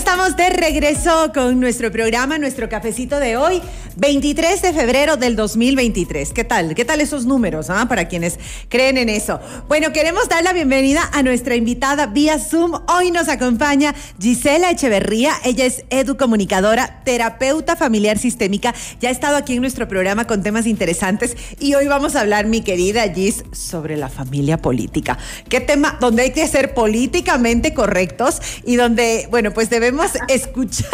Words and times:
estamos 0.00 0.34
de 0.34 0.48
regreso 0.48 1.30
con 1.34 1.60
nuestro 1.60 1.92
programa, 1.92 2.38
nuestro 2.38 2.70
cafecito 2.70 3.20
de 3.20 3.36
hoy, 3.36 3.60
23 4.00 4.62
de 4.62 4.72
febrero 4.72 5.18
del 5.18 5.36
2023. 5.36 6.32
¿Qué 6.32 6.42
tal? 6.42 6.74
¿Qué 6.74 6.86
tal 6.86 7.02
esos 7.02 7.26
números? 7.26 7.68
Ah? 7.68 7.84
Para 7.86 8.08
quienes 8.08 8.38
creen 8.70 8.96
en 8.96 9.10
eso. 9.10 9.40
Bueno, 9.68 9.92
queremos 9.92 10.26
dar 10.26 10.42
la 10.42 10.54
bienvenida 10.54 11.10
a 11.12 11.22
nuestra 11.22 11.54
invitada 11.54 12.06
vía 12.06 12.38
Zoom. 12.38 12.80
Hoy 12.88 13.10
nos 13.10 13.28
acompaña 13.28 13.94
Gisela 14.18 14.70
Echeverría. 14.70 15.34
Ella 15.44 15.66
es 15.66 15.84
educomunicadora, 15.90 17.02
terapeuta 17.04 17.76
familiar 17.76 18.16
sistémica. 18.16 18.74
Ya 19.02 19.10
ha 19.10 19.12
estado 19.12 19.36
aquí 19.36 19.56
en 19.56 19.60
nuestro 19.60 19.86
programa 19.86 20.26
con 20.26 20.42
temas 20.42 20.66
interesantes 20.66 21.36
y 21.58 21.74
hoy 21.74 21.86
vamos 21.86 22.16
a 22.16 22.22
hablar, 22.22 22.46
mi 22.46 22.62
querida 22.62 23.02
Gis, 23.12 23.44
sobre 23.52 23.98
la 23.98 24.08
familia 24.08 24.56
política. 24.56 25.18
¿Qué 25.50 25.60
tema 25.60 25.98
donde 26.00 26.22
hay 26.22 26.30
que 26.32 26.48
ser 26.48 26.72
políticamente 26.72 27.74
correctos 27.74 28.40
y 28.64 28.76
donde, 28.76 29.28
bueno, 29.30 29.52
pues 29.52 29.68
debemos 29.68 30.12
escuchar, 30.28 30.88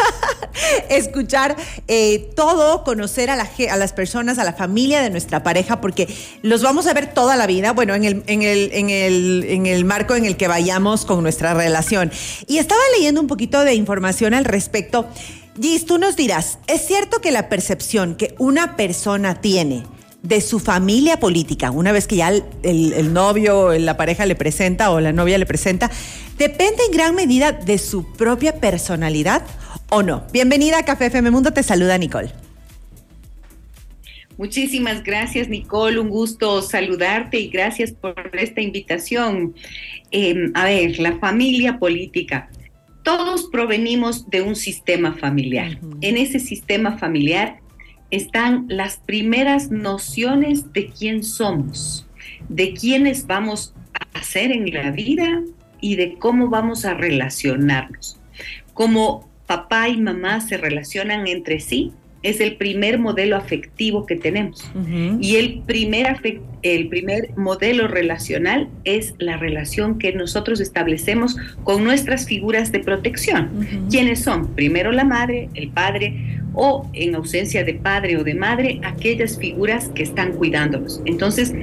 escuchar 0.89 1.55
eh, 1.87 2.31
todo, 2.35 2.83
conocer 2.97 3.29
a, 3.29 3.35
la, 3.35 3.47
las 3.77 3.93
personas, 3.93 4.39
a 4.39 4.43
la 4.43 4.53
familia 4.53 5.03
de 5.03 5.11
nuestra 5.11 5.43
pareja, 5.43 5.79
porque 5.81 6.07
los 6.41 6.63
vamos 6.63 6.87
a 6.87 6.95
ver 6.95 7.13
toda 7.13 7.35
la 7.35 7.45
vida, 7.45 7.71
bueno, 7.73 7.93
en 7.93 8.03
el, 8.05 8.23
el, 8.25 8.71
el, 8.73 9.67
el 9.67 9.85
marco 9.85 10.15
en 10.15 10.25
el 10.25 10.35
que 10.35 10.47
vayamos 10.47 11.05
con 11.05 11.21
nuestra 11.21 11.53
relación. 11.53 12.11
Y 12.47 12.57
estaba 12.57 12.81
leyendo 12.97 13.21
un 13.21 13.27
poquito 13.27 13.63
de 13.63 13.75
información 13.75 14.33
al 14.33 14.45
respecto. 14.45 15.07
Gis, 15.61 15.85
tú 15.85 15.99
nos 15.99 16.15
dirás, 16.15 16.57
¿es 16.65 16.87
cierto 16.87 17.21
que 17.21 17.31
la 17.31 17.49
percepción 17.49 18.15
que 18.15 18.33
una 18.39 18.75
persona 18.75 19.41
tiene 19.41 19.83
de 20.23 20.41
su 20.41 20.59
familia 20.59 21.19
política, 21.19 21.69
una 21.69 21.91
vez 21.91 22.07
que 22.07 22.15
ya 22.15 22.29
el, 22.29 22.43
el, 22.63 23.13
novio, 23.13 23.77
la 23.77 23.95
pareja 23.95 24.25
le 24.25 24.33
presenta 24.33 24.89
o 24.89 24.99
la 24.99 25.13
novia 25.13 25.37
le 25.37 25.45
presenta, 25.45 25.91
depende 26.39 26.83
en 26.87 26.91
gran 26.91 27.13
medida 27.13 27.51
de 27.51 27.77
su 27.77 28.11
propia 28.13 28.55
personalidad 28.55 29.43
o 29.89 30.01
no. 30.01 30.23
Bienvenida 30.33 30.79
a 30.79 30.83
Café 30.83 31.05
FM 31.05 31.29
Mundo, 31.29 31.53
te 31.53 31.61
saluda 31.61 31.99
Nicole. 31.99 32.46
Muchísimas 34.37 35.03
gracias, 35.03 35.49
Nicole. 35.49 35.99
Un 35.99 36.09
gusto 36.09 36.61
saludarte 36.61 37.39
y 37.39 37.47
gracias 37.47 37.91
por 37.91 38.15
esta 38.33 38.61
invitación. 38.61 39.55
Em, 40.11 40.51
a 40.53 40.65
ver, 40.65 40.99
la 40.99 41.17
familia 41.17 41.79
política. 41.79 42.49
Todos 43.03 43.49
provenimos 43.51 44.29
de 44.29 44.43
un 44.43 44.55
sistema 44.55 45.13
familiar. 45.13 45.79
En 46.01 46.17
ese 46.17 46.39
sistema 46.39 46.97
familiar 46.97 47.59
están 48.11 48.65
las 48.69 48.97
primeras 48.97 49.71
nociones 49.71 50.71
de 50.71 50.87
quién 50.87 51.23
somos, 51.23 52.05
de 52.47 52.73
quiénes 52.73 53.25
vamos 53.25 53.73
a 54.13 54.21
ser 54.23 54.51
en 54.51 54.71
la 54.71 54.91
vida 54.91 55.41
y 55.81 55.95
de 55.95 56.15
cómo 56.19 56.49
vamos 56.49 56.85
a 56.85 56.93
relacionarnos. 56.93 58.19
Cómo 58.73 59.27
papá 59.47 59.89
y 59.89 59.97
mamá 59.97 60.41
se 60.41 60.57
relacionan 60.57 61.27
entre 61.27 61.59
sí 61.59 61.93
es 62.23 62.39
el 62.41 62.55
primer 62.55 62.99
modelo 62.99 63.35
afectivo 63.35 64.05
que 64.05 64.15
tenemos. 64.15 64.69
Y 65.21 65.35
el 65.35 65.61
primer, 65.65 66.19
el 66.61 66.87
primer 66.87 67.29
modelo 67.37 67.87
relacional 67.87 68.69
es 68.83 69.13
la 69.19 69.37
relación 69.37 69.97
que 69.99 70.13
nosotros 70.13 70.59
establecemos 70.59 71.37
con 71.63 71.83
nuestras 71.83 72.27
figuras 72.27 72.71
de 72.71 72.79
protección. 72.79 73.87
¿Quiénes 73.89 74.23
son? 74.23 74.55
Primero 74.55 74.91
la 74.91 75.03
madre, 75.03 75.49
el 75.53 75.69
padre 75.69 76.39
o 76.53 76.89
en 76.93 77.15
ausencia 77.15 77.63
de 77.63 77.75
padre 77.75 78.17
o 78.17 78.23
de 78.23 78.33
madre, 78.33 78.81
aquellas 78.83 79.37
figuras 79.37 79.89
que 79.89 80.03
están 80.03 80.33
cuidándonos. 80.33 81.01
Entonces, 81.05 81.53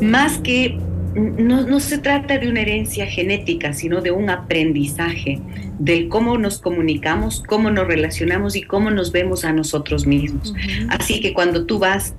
más 0.00 0.38
que 0.38 0.78
no, 1.14 1.66
no, 1.66 1.80
se 1.80 1.98
trata 1.98 2.38
de 2.38 2.48
una 2.48 2.60
herencia 2.60 3.06
genética, 3.06 3.72
sino 3.72 4.00
de 4.00 4.10
un 4.10 4.30
aprendizaje 4.30 5.40
del 5.78 6.08
cómo 6.08 6.38
nos 6.38 6.60
comunicamos, 6.60 7.42
cómo 7.46 7.70
nos 7.70 7.86
relacionamos 7.86 8.56
y 8.56 8.62
cómo 8.62 8.90
nos 8.90 9.12
vemos 9.12 9.44
a 9.44 9.52
nosotros 9.52 10.06
mismos. 10.06 10.54
Así 10.88 11.20
que 11.20 11.32
cuando 11.32 11.66
tú 11.66 11.78
vas, 11.78 12.14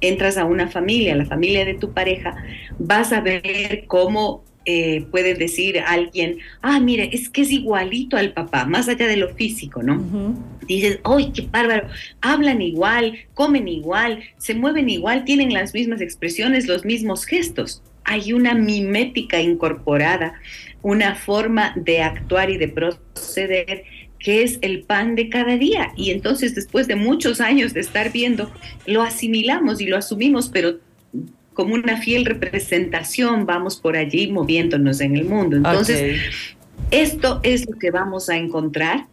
entras 0.00 0.36
a 0.36 0.44
una 0.44 0.68
familia, 0.68 1.14
la 1.14 1.26
familia 1.26 1.64
de 1.64 1.74
tu 1.74 1.92
pareja, 1.92 2.36
vas 2.78 3.12
a 3.12 3.20
ver 3.20 3.84
cómo 3.86 4.42
eh, 4.64 5.06
puede 5.10 5.34
decir 5.34 5.80
alguien, 5.80 6.38
ah, 6.60 6.78
mire, 6.80 7.10
es 7.12 7.28
que 7.28 7.42
es 7.42 7.50
igualito 7.50 8.16
al 8.16 8.32
papá, 8.32 8.64
más 8.64 8.88
allá 8.88 9.06
de 9.06 9.16
lo 9.16 9.34
físico, 9.34 9.82
¿no? 9.82 10.36
Dices, 10.66 11.00
¡ay, 11.04 11.32
qué 11.32 11.48
bárbaro! 11.50 11.88
Hablan 12.20 12.62
igual, 12.62 13.18
comen 13.34 13.66
igual, 13.66 14.22
se 14.38 14.54
mueven 14.54 14.88
igual, 14.88 15.24
tienen 15.24 15.52
las 15.52 15.74
mismas 15.74 16.00
expresiones, 16.00 16.66
los 16.66 16.84
mismos 16.84 17.24
gestos. 17.24 17.82
Hay 18.04 18.32
una 18.32 18.54
mimética 18.54 19.40
incorporada, 19.40 20.34
una 20.82 21.14
forma 21.14 21.72
de 21.76 22.02
actuar 22.02 22.50
y 22.50 22.58
de 22.58 22.68
proceder 22.68 23.84
que 24.18 24.44
es 24.44 24.58
el 24.62 24.84
pan 24.84 25.16
de 25.16 25.28
cada 25.28 25.56
día. 25.56 25.92
Y 25.96 26.10
entonces, 26.10 26.54
después 26.54 26.86
de 26.86 26.94
muchos 26.94 27.40
años 27.40 27.74
de 27.74 27.80
estar 27.80 28.12
viendo, 28.12 28.52
lo 28.86 29.02
asimilamos 29.02 29.80
y 29.80 29.86
lo 29.86 29.96
asumimos, 29.96 30.48
pero 30.48 30.78
como 31.54 31.74
una 31.74 31.98
fiel 31.98 32.24
representación 32.24 33.46
vamos 33.46 33.76
por 33.76 33.96
allí 33.96 34.30
moviéndonos 34.30 35.00
en 35.00 35.16
el 35.16 35.24
mundo. 35.24 35.56
Entonces, 35.56 36.20
esto 36.90 37.40
es 37.42 37.68
lo 37.68 37.78
que 37.78 37.90
vamos 37.90 38.28
a 38.28 38.36
encontrar 38.36 39.06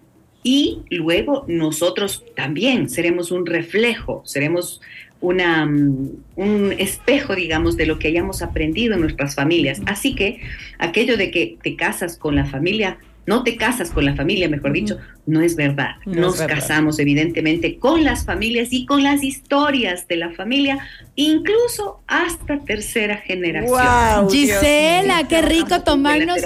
y 0.43 0.83
luego 0.89 1.43
nosotros 1.47 2.23
también 2.35 2.89
seremos 2.89 3.31
un 3.31 3.45
reflejo, 3.45 4.21
seremos 4.25 4.79
una, 5.21 5.65
mm, 5.65 6.09
un 6.35 6.75
espejo, 6.77 7.35
digamos, 7.35 7.77
de 7.77 7.85
lo 7.85 7.99
que 7.99 8.07
hayamos 8.07 8.41
aprendido 8.41 8.93
en 8.93 9.01
nuestras 9.01 9.35
familias. 9.35 9.81
Así 9.85 10.15
que 10.15 10.39
aquello 10.77 11.17
de 11.17 11.31
que 11.31 11.57
te 11.61 11.75
casas 11.75 12.17
con 12.17 12.35
la 12.35 12.45
familia 12.45 12.97
no 13.29 13.43
te 13.43 13.57
casas 13.57 13.91
con 13.91 14.05
la 14.05 14.15
familia, 14.15 14.49
mejor 14.49 14.73
dicho, 14.73 14.97
no 15.29 15.41
es 15.41 15.55
verdad. 15.55 15.95
Nos 16.05 16.37
casamos 16.41 16.99
evidentemente 16.99 17.77
con 17.77 18.03
las 18.03 18.25
familias 18.25 18.69
y 18.71 18.85
con 18.85 19.03
las 19.03 19.23
historias 19.23 20.07
de 20.07 20.17
la 20.17 20.31
familia, 20.31 20.79
incluso 21.15 22.01
hasta 22.07 22.59
tercera 22.59 23.17
generación. 23.17 24.29
Gisela, 24.29 25.27
qué 25.27 25.41
rico 25.41 25.81
tomarnos, 25.81 26.39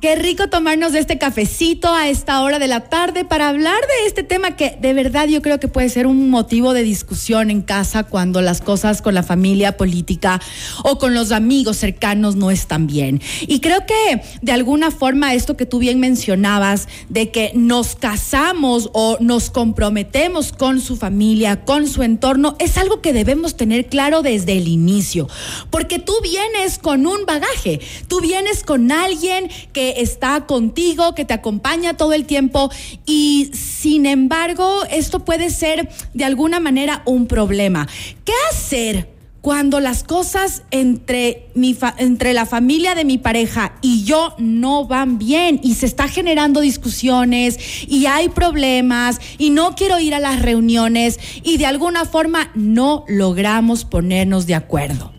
qué 0.00 0.16
rico 0.16 0.48
tomarnos 0.48 0.92
de 0.92 0.98
este 0.98 1.18
cafecito 1.18 1.94
a 1.94 2.08
esta 2.08 2.42
hora 2.42 2.58
de 2.58 2.68
la 2.68 2.80
tarde 2.80 3.24
para 3.24 3.48
hablar 3.48 3.78
de 3.80 4.06
este 4.06 4.22
tema 4.22 4.56
que 4.56 4.76
de 4.80 4.92
verdad 4.92 5.28
yo 5.28 5.42
creo 5.42 5.60
que 5.60 5.68
puede 5.68 5.88
ser 5.88 6.06
un 6.06 6.28
motivo 6.30 6.74
de 6.74 6.82
discusión 6.82 7.50
en 7.50 7.62
casa 7.62 8.04
cuando 8.04 8.42
las 8.42 8.60
cosas 8.60 9.02
con 9.02 9.14
la 9.14 9.22
familia 9.22 9.76
política 9.76 10.40
o 10.82 10.98
con 10.98 11.14
los 11.14 11.30
amigos 11.32 11.76
cercanos 11.76 12.36
no 12.36 12.50
están 12.50 12.86
bien. 12.86 13.20
Y 13.42 13.60
creo 13.60 13.86
que 13.86 14.22
de 14.42 14.52
alguna 14.52 14.90
forma 14.90 15.34
esto 15.34 15.56
que 15.56 15.66
tú 15.66 15.78
bien 15.78 16.00
mencionabas, 16.00 16.88
de 17.08 17.30
que 17.30 17.52
nos 17.76 17.94
casamos 17.94 18.88
o 18.94 19.18
nos 19.20 19.50
comprometemos 19.50 20.50
con 20.50 20.80
su 20.80 20.96
familia, 20.96 21.66
con 21.66 21.86
su 21.86 22.02
entorno, 22.02 22.56
es 22.58 22.78
algo 22.78 23.02
que 23.02 23.12
debemos 23.12 23.54
tener 23.54 23.90
claro 23.90 24.22
desde 24.22 24.56
el 24.56 24.66
inicio. 24.66 25.28
Porque 25.68 25.98
tú 25.98 26.14
vienes 26.22 26.78
con 26.78 27.06
un 27.06 27.26
bagaje, 27.26 27.80
tú 28.08 28.22
vienes 28.22 28.62
con 28.62 28.90
alguien 28.92 29.50
que 29.74 29.96
está 29.98 30.46
contigo, 30.46 31.14
que 31.14 31.26
te 31.26 31.34
acompaña 31.34 31.98
todo 31.98 32.14
el 32.14 32.24
tiempo 32.24 32.70
y 33.04 33.50
sin 33.52 34.06
embargo 34.06 34.84
esto 34.90 35.26
puede 35.26 35.50
ser 35.50 35.90
de 36.14 36.24
alguna 36.24 36.60
manera 36.60 37.02
un 37.04 37.26
problema. 37.26 37.86
¿Qué 38.24 38.32
hacer? 38.50 39.15
Cuando 39.46 39.78
las 39.78 40.02
cosas 40.02 40.64
entre, 40.72 41.46
mi 41.54 41.76
entre 41.98 42.32
la 42.32 42.46
familia 42.46 42.96
de 42.96 43.04
mi 43.04 43.16
pareja 43.16 43.76
y 43.80 44.02
yo 44.02 44.34
no 44.38 44.88
van 44.88 45.18
bien 45.18 45.60
y 45.62 45.74
se 45.74 45.86
está 45.86 46.08
generando 46.08 46.60
discusiones 46.60 47.86
y 47.86 48.06
hay 48.06 48.28
problemas 48.28 49.20
y 49.38 49.50
no 49.50 49.76
quiero 49.76 50.00
ir 50.00 50.16
a 50.16 50.18
las 50.18 50.42
reuniones 50.42 51.20
y 51.44 51.58
de 51.58 51.66
alguna 51.66 52.06
forma 52.06 52.50
no 52.56 53.04
logramos 53.06 53.84
ponernos 53.84 54.48
de 54.48 54.56
acuerdo. 54.56 55.12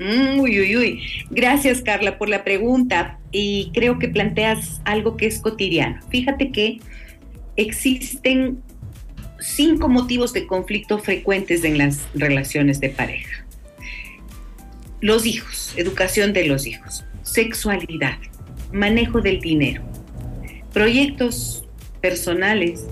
Mm, 0.00 0.40
uy, 0.40 0.58
uy, 0.58 0.76
uy. 0.78 1.02
Gracias, 1.28 1.82
Carla, 1.82 2.16
por 2.16 2.30
la 2.30 2.44
pregunta. 2.44 3.18
Y 3.30 3.72
creo 3.74 3.98
que 3.98 4.08
planteas 4.08 4.80
algo 4.86 5.18
que 5.18 5.26
es 5.26 5.40
cotidiano. 5.40 6.00
Fíjate 6.08 6.50
que 6.50 6.80
existen 7.56 8.62
cinco 9.40 9.88
motivos 9.88 10.32
de 10.32 10.46
conflicto 10.46 10.98
frecuentes 10.98 11.64
en 11.64 11.78
las 11.78 12.06
relaciones 12.14 12.80
de 12.80 12.90
pareja. 12.90 13.44
Los 15.00 15.26
hijos, 15.26 15.74
educación 15.76 16.32
de 16.32 16.46
los 16.46 16.66
hijos, 16.66 17.04
sexualidad, 17.22 18.18
manejo 18.72 19.20
del 19.20 19.40
dinero, 19.40 19.82
proyectos 20.72 21.64
personales 22.00 22.84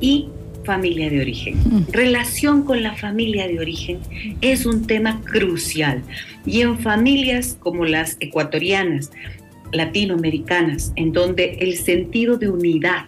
y 0.00 0.28
familia 0.64 1.10
de 1.10 1.20
origen. 1.20 1.58
Mm. 1.58 1.92
Relación 1.92 2.64
con 2.64 2.82
la 2.82 2.96
familia 2.96 3.46
de 3.46 3.60
origen 3.60 4.00
es 4.40 4.66
un 4.66 4.86
tema 4.86 5.20
crucial 5.22 6.02
y 6.46 6.62
en 6.62 6.78
familias 6.78 7.56
como 7.60 7.84
las 7.84 8.16
ecuatorianas, 8.20 9.10
latinoamericanas, 9.72 10.92
en 10.96 11.12
donde 11.12 11.56
el 11.60 11.76
sentido 11.76 12.36
de 12.36 12.48
unidad 12.48 13.06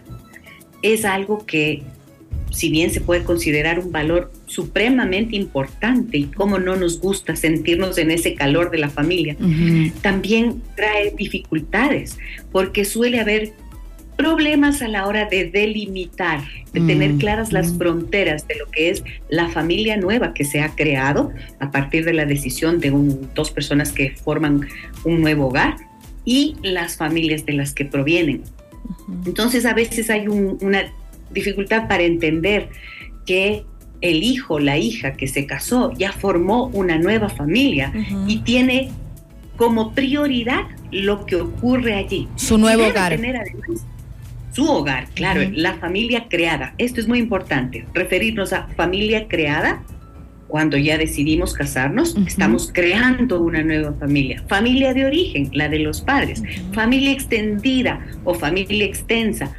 es 0.81 1.05
algo 1.05 1.45
que 1.45 1.83
si 2.51 2.69
bien 2.69 2.91
se 2.91 3.01
puede 3.01 3.23
considerar 3.23 3.79
un 3.79 3.91
valor 3.91 4.31
supremamente 4.45 5.35
importante 5.35 6.17
y 6.17 6.23
cómo 6.25 6.59
no 6.59 6.75
nos 6.75 6.99
gusta 6.99 7.35
sentirnos 7.35 7.97
en 7.97 8.11
ese 8.11 8.33
calor 8.35 8.71
de 8.71 8.77
la 8.77 8.89
familia, 8.89 9.35
también 10.01 10.61
trae 10.75 11.13
dificultades 11.15 12.17
porque 12.51 12.85
suele 12.85 13.19
haber 13.19 13.53
problemas 14.17 14.81
a 14.81 14.87
la 14.87 15.07
hora 15.07 15.25
de 15.25 15.45
delimitar, 15.45 16.41
de 16.73 16.81
tener 16.81 17.13
mm, 17.13 17.17
claras 17.19 17.53
las 17.53 17.71
mm. 17.71 17.77
fronteras 17.77 18.47
de 18.47 18.55
lo 18.55 18.65
que 18.71 18.89
es 18.89 19.03
la 19.29 19.47
familia 19.49 19.95
nueva 19.95 20.33
que 20.33 20.43
se 20.43 20.59
ha 20.59 20.75
creado 20.75 21.31
a 21.59 21.71
partir 21.71 22.03
de 22.03 22.13
la 22.13 22.25
decisión 22.25 22.79
de 22.79 22.91
dos 23.35 23.51
personas 23.51 23.91
que 23.91 24.15
forman 24.15 24.67
un 25.05 25.21
nuevo 25.21 25.47
hogar 25.47 25.75
y 26.25 26.55
las 26.63 26.97
familias 26.97 27.45
de 27.45 27.53
las 27.53 27.73
que 27.73 27.85
provienen. 27.85 28.41
Entonces 29.25 29.65
a 29.65 29.73
veces 29.73 30.09
hay 30.09 30.27
una 30.27 30.91
dificultad 31.31 31.87
para 31.87 32.03
entender 32.03 32.69
que 33.25 33.65
el 34.01 34.23
hijo, 34.23 34.59
la 34.59 34.77
hija 34.77 35.13
que 35.13 35.27
se 35.27 35.45
casó 35.45 35.91
ya 35.93 36.11
formó 36.11 36.67
una 36.67 36.97
nueva 36.97 37.29
familia 37.29 37.91
y 38.27 38.39
tiene 38.39 38.89
como 39.57 39.93
prioridad 39.93 40.65
lo 40.91 41.25
que 41.25 41.35
ocurre 41.35 41.95
allí. 41.95 42.27
Su 42.35 42.57
nuevo 42.57 42.85
hogar. 42.85 43.19
su 44.51 44.69
hogar, 44.69 45.07
claro, 45.13 45.41
la 45.51 45.75
familia 45.75 46.27
creada. 46.29 46.73
Esto 46.77 46.99
es 46.99 47.07
muy 47.07 47.19
importante, 47.19 47.85
referirnos 47.93 48.53
a 48.53 48.67
familia 48.75 49.27
creada. 49.27 49.83
Cuando 50.47 50.77
ya 50.77 50.97
decidimos 50.97 51.53
casarnos, 51.53 52.15
estamos 52.25 52.71
creando 52.73 53.41
una 53.41 53.63
nueva 53.63 53.91
familia. 53.99 54.41
Familia 54.47 54.93
de 54.93 55.05
origen, 55.05 55.49
la 55.51 55.67
de 55.67 55.79
los 55.79 55.99
padres. 55.99 56.41
Familia 56.71 57.11
extendida 57.11 57.99
o 58.23 58.33
familia 58.33 58.85
extensa, 58.85 59.51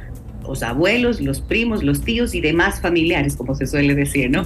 los 0.47 0.63
abuelos, 0.63 1.21
los 1.21 1.41
primos, 1.41 1.83
los 1.83 2.01
tíos 2.01 2.33
y 2.33 2.41
demás 2.41 2.81
familiares, 2.81 3.35
como 3.35 3.55
se 3.55 3.67
suele 3.67 3.95
decir, 3.95 4.29
¿no? 4.29 4.45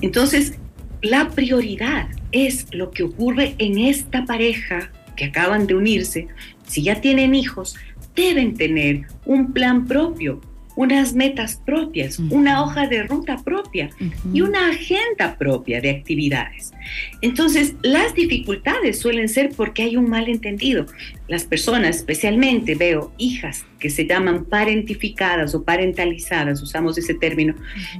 Entonces, 0.00 0.58
la 1.02 1.30
prioridad 1.30 2.08
es 2.32 2.66
lo 2.72 2.90
que 2.90 3.04
ocurre 3.04 3.54
en 3.58 3.78
esta 3.78 4.24
pareja 4.24 4.90
que 5.16 5.26
acaban 5.26 5.66
de 5.66 5.74
unirse. 5.74 6.28
Si 6.66 6.82
ya 6.82 7.00
tienen 7.00 7.34
hijos, 7.34 7.76
deben 8.14 8.54
tener 8.54 9.06
un 9.24 9.52
plan 9.52 9.86
propio, 9.86 10.40
unas 10.76 11.14
metas 11.14 11.60
propias, 11.64 12.18
una 12.18 12.62
hoja 12.62 12.86
de 12.86 13.02
ruta 13.02 13.38
propia 13.38 13.90
y 14.32 14.40
una 14.40 14.70
agenda 14.70 15.36
propia 15.36 15.80
de 15.80 15.90
actividades. 15.90 16.72
Entonces, 17.20 17.74
las 17.82 18.14
dificultades 18.14 18.98
suelen 18.98 19.28
ser 19.28 19.50
porque 19.50 19.82
hay 19.82 19.96
un 19.96 20.08
malentendido. 20.08 20.86
Las 21.28 21.44
personas, 21.44 21.96
especialmente 21.96 22.74
veo 22.74 23.12
hijas 23.18 23.66
que 23.78 23.90
se 23.90 24.06
llaman 24.06 24.44
parentificadas 24.44 25.54
o 25.54 25.64
parentalizadas, 25.64 26.62
usamos 26.62 26.98
ese 26.98 27.14
término, 27.14 27.54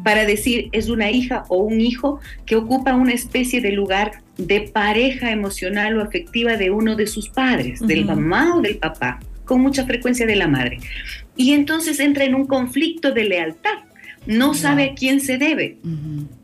para 0.04 0.24
decir 0.24 0.68
es 0.72 0.88
una 0.88 1.10
hija 1.10 1.44
o 1.48 1.58
un 1.58 1.80
hijo 1.80 2.20
que 2.46 2.56
ocupa 2.56 2.94
una 2.94 3.12
especie 3.12 3.60
de 3.60 3.72
lugar 3.72 4.22
de 4.36 4.62
pareja 4.72 5.30
emocional 5.30 5.98
o 5.98 6.02
afectiva 6.02 6.56
de 6.56 6.70
uno 6.70 6.96
de 6.96 7.06
sus 7.06 7.28
padres, 7.28 7.80
del 7.80 8.04
mamá 8.04 8.56
o 8.56 8.60
del 8.62 8.78
papá 8.78 9.20
con 9.50 9.62
mucha 9.62 9.84
frecuencia 9.84 10.26
de 10.26 10.36
la 10.36 10.46
madre. 10.46 10.78
Y 11.40 11.54
entonces 11.54 12.00
entra 12.00 12.24
en 12.24 12.34
un 12.34 12.46
conflicto 12.46 13.12
de 13.12 13.24
lealtad, 13.24 13.78
no 14.26 14.52
sabe 14.52 14.90
a 14.90 14.94
quién 14.94 15.22
se 15.22 15.38
debe. 15.38 15.78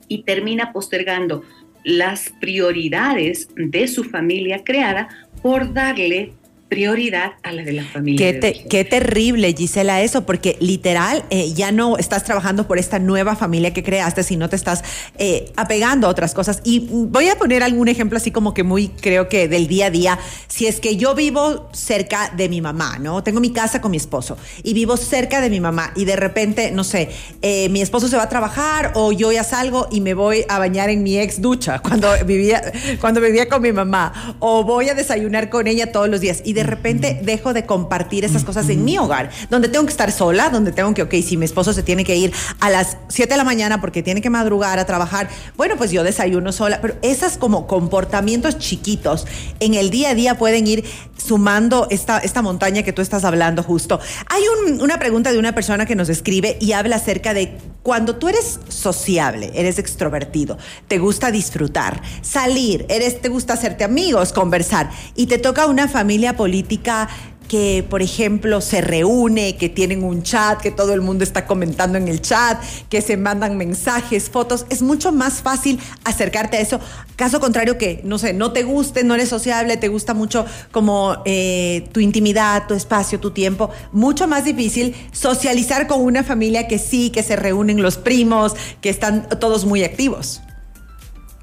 Y 0.09 0.23
termina 0.23 0.73
postergando 0.73 1.43
las 1.85 2.33
prioridades 2.41 3.51
de 3.57 3.89
su 3.89 4.05
familia 4.05 4.65
creada 4.65 5.11
por 5.43 5.75
darle 5.75 6.33
prioridad 6.69 7.35
a 7.45 7.53
la 7.53 7.63
de 7.63 7.73
la 7.73 7.85
familia. 7.85 8.41
Qué, 8.41 8.85
terrible, 8.85 9.55
Gisela, 9.57 10.03
eso, 10.03 10.27
porque 10.27 10.57
literal 10.61 11.25
eh, 11.31 11.53
ya 11.53 11.71
no 11.71 11.97
estás 11.97 12.25
trabajando 12.25 12.67
por 12.67 12.79
esta 12.79 12.99
nueva 12.99 13.37
familia 13.37 13.73
que 13.73 13.85
creaste, 13.85 14.25
sino 14.25 14.49
te 14.49 14.57
estás 14.57 14.83
eh, 15.19 15.53
apegando 15.57 16.09
a 16.09 16.11
otras 16.11 16.35
cosas. 16.35 16.61
Y 16.65 16.81
voy 16.91 17.29
a 17.29 17.37
poner 17.37 17.63
algún 17.63 17.89
ejemplo 17.89 18.17
así 18.17 18.33
como 18.33 18.53
que 18.53 18.65
muy, 18.65 18.89
creo 18.89 19.29
que 19.29 19.47
del 19.47 19.69
día 19.69 19.87
a 19.87 19.91
día. 19.91 20.19
Si 20.49 20.67
es 20.67 20.81
que 20.81 20.97
yo 20.97 21.15
vivo 21.15 21.69
cerca 21.73 22.33
de 22.37 22.49
mi 22.49 22.61
mamá, 22.61 22.99
¿no? 22.99 23.23
Tengo 23.23 23.39
mi 23.39 23.53
casa 23.53 23.81
con 23.81 23.93
mi 23.93 23.97
esposo 23.97 24.37
y 24.65 24.75
vivo 24.75 24.97
cerca 24.97 25.41
de 25.41 25.51
mi 25.51 25.61
mamá 25.61 25.93
y 25.95 26.05
de 26.05 26.17
repente, 26.17 26.73
no 26.73 26.83
sé, 26.83 27.11
eh, 27.43 27.69
mi 27.69 27.81
esposo 27.81 28.09
se 28.09 28.17
va 28.17 28.25
a 28.25 28.29
trabajar 28.29 28.93
o 28.95 29.13
yo 29.13 29.31
ya 29.31 29.45
salgo 29.45 29.87
y 29.93 30.01
me 30.01 30.15
voy 30.15 30.45
a 30.49 30.59
bañar 30.59 30.91
en 30.91 31.05
mi 31.05 31.19
ex 31.19 31.41
ducha 31.41 31.79
cuando 31.79 32.13
vivía, 32.25 32.61
cuando 33.01 33.21
vivía 33.21 33.49
con 33.49 33.63
mi 33.63 33.73
mamá 33.73 34.37
o 34.41 34.65
voy 34.65 34.89
a 34.89 34.95
desayunar 34.95 35.49
con 35.49 35.69
ella 35.69 35.93
todos 35.93 36.09
los 36.09 36.21
días. 36.21 36.43
Y 36.45 36.56
de 36.57 36.63
repente 36.63 37.21
dejo 37.23 37.53
de 37.53 37.67
compartir 37.67 38.25
esas 38.25 38.43
cosas 38.43 38.69
en 38.71 38.83
mi 38.83 38.97
hogar, 38.97 39.31
donde 39.51 39.69
tengo 39.69 39.85
que 39.85 39.91
estar 39.91 40.11
sola, 40.11 40.49
donde 40.49 40.73
tengo 40.73 40.95
que, 40.95 41.03
ok, 41.03 41.15
si 41.23 41.37
mi 41.37 41.45
esposo 41.45 41.75
se 41.75 41.83
tiene 41.83 42.03
que 42.03 42.17
ir 42.17 42.33
a 42.61 42.71
las 42.71 42.97
7 43.09 43.29
de 43.29 43.37
la 43.37 43.45
mañana 43.45 43.79
porque 43.79 44.03
tiene 44.03 44.23
que 44.23 44.31
madrugar 44.31 44.79
a 44.79 44.87
trabajar, 44.87 45.29
bueno, 45.59 45.77
pues 45.77 45.91
yo 45.91 46.03
desayuno 46.03 46.53
sola, 46.53 46.81
pero 46.81 46.95
esas 47.03 47.37
como 47.37 47.67
comportamientos 47.67 48.59
chiquitos 48.59 49.27
en 49.61 49.75
el 49.75 49.91
día 49.91 50.11
a 50.11 50.15
día 50.15 50.39
pueden 50.39 50.67
ir 50.67 50.85
sumando 51.19 51.89
esta, 51.91 52.19
esta 52.21 52.41
montaña 52.41 52.83
que 52.83 52.95
tú 52.95 53.03
estás 53.03 53.25
hablando 53.25 53.63
justo. 53.63 54.01
Hay 54.31 54.43
una 54.81 54.99
pregunta 54.99 55.33
de 55.33 55.39
una 55.39 55.55
persona 55.55 55.85
que 55.85 55.95
nos 55.95 56.09
escribe 56.09 56.57
y 56.59 56.73
habla 56.73 56.97
acerca 56.97 57.35
de 57.35 57.59
cuando 57.83 58.17
tú 58.17 58.29
eres 58.29 58.59
sociable, 58.69 59.53
eres 59.55 59.79
extrovertido, 59.79 60.59
te 60.89 60.99
gusta 60.99 61.31
disfrutar, 61.31 62.03
salir, 62.21 62.85
eres, 62.89 63.21
te 63.21 63.29
gusta 63.29 63.53
hacerte 63.53 63.85
amigos, 63.85 64.33
conversar 64.33 64.91
y 65.15 65.27
te 65.27 65.39
toca 65.39 65.67
una 65.67 65.87
familia 65.87 66.37
política 66.47 67.09
que, 67.49 67.85
por 67.89 68.03
ejemplo, 68.03 68.61
se 68.61 68.81
reúne, 68.81 69.57
que 69.57 69.69
tienen 69.69 70.05
un 70.05 70.23
chat, 70.23 70.61
que 70.61 70.71
todo 70.71 70.95
el 70.95 71.01
mundo 71.01 71.25
está 71.25 71.45
comentando 71.45 71.99
en 71.99 72.07
el 72.07 72.21
chat, 72.21 72.63
que 72.89 73.03
se 73.03 73.17
mandan 73.17 73.57
mensajes, 73.57 74.31
fotos, 74.31 74.65
es 74.71 74.81
mucho 74.81 75.11
más 75.11 75.43
fácil 75.43 75.81
acercarte 76.05 76.57
a 76.57 76.61
eso. 76.61 76.79
Caso 77.17 77.41
contrario 77.41 77.79
que, 77.79 78.01
no 78.05 78.19
sé, 78.19 78.33
no 78.33 78.53
te 78.53 78.63
guste, 78.63 79.03
no 79.03 79.15
eres 79.15 79.29
sociable, 79.29 79.77
te 79.77 79.89
gusta 79.89 80.15
mucho 80.15 80.47
como 80.71 81.17
eh, 81.25 81.89
tu 81.93 81.99
intimidad, 81.99 82.69
tu 82.69 82.75
espacio, 82.75 83.19
tu 83.19 83.33
tiempo, 83.33 83.71
mucho 83.91 84.29
más 84.29 84.45
difícil 84.45 84.95
socializar 85.11 85.89
con 85.89 86.01
una 86.01 86.23
familia 86.23 86.69
que 86.69 86.79
sí, 86.79 87.11
que 87.11 87.25
se 87.25 87.35
reúnen 87.35 87.83
los 87.83 87.97
primos, 87.97 88.55
que 88.81 88.89
están 88.89 89.29
todos 89.41 89.65
muy 89.65 89.83
activos. 89.83 90.43